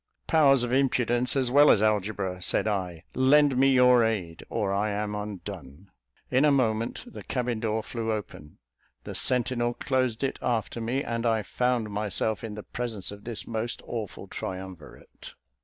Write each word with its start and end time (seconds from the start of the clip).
"Powers 0.25 0.63
of 0.63 0.73
Impudence, 0.73 1.35
as 1.35 1.51
well 1.51 1.69
as 1.69 1.79
Algebra," 1.79 2.41
said 2.41 2.67
I, 2.67 3.03
"lend 3.13 3.55
me 3.55 3.71
your 3.71 4.03
aid, 4.03 4.43
or 4.49 4.73
I 4.73 4.89
am 4.89 5.13
undone." 5.13 5.91
In 6.31 6.43
a 6.43 6.51
moment 6.51 7.03
the 7.05 7.21
cabin 7.21 7.59
door 7.59 7.83
flew 7.83 8.11
open, 8.11 8.57
the 9.03 9.13
sentinel 9.13 9.75
closed 9.75 10.23
it 10.23 10.39
after 10.41 10.81
me, 10.81 11.03
and 11.03 11.23
I 11.23 11.43
found 11.43 11.91
myself 11.91 12.43
in 12.43 12.55
the 12.55 12.63
presence 12.63 13.11
of 13.11 13.25
this 13.25 13.45
most 13.45 13.79
awful 13.85 14.25
triumvirate. 14.27 15.35